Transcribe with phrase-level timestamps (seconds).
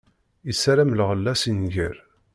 [0.51, 1.95] Issaram lɣella si nnger.